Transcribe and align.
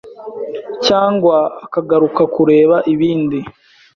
cyangwa 0.85 1.37
akagaruka 1.65 2.21
kureba 2.33 2.75
ibindi 2.93 3.39